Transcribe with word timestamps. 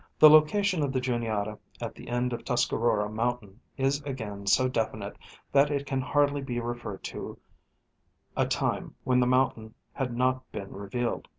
The 0.17 0.31
location 0.31 0.81
of 0.81 0.91
the 0.91 0.99
Juniata 0.99 1.59
at 1.79 1.93
the 1.93 2.07
end 2.09 2.33
of 2.33 2.43
Tuscarora 2.43 3.07
mountain 3.07 3.59
is 3.77 4.01
again 4.01 4.47
so 4.47 4.67
definite 4.67 5.15
that 5.51 5.69
it 5.69 5.85
can 5.85 6.01
hardly 6.01 6.41
be 6.41 6.59
referred 6.59 7.03
to 7.03 7.37
a 8.35 8.47
time 8.47 8.95
when 9.03 9.19
the 9.19 9.27
mountain 9.27 9.75
had 9.93 10.17
not 10.17 10.51
been 10.51 10.73
revealed. 10.73 11.27